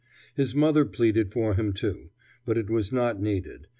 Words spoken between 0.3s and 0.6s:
His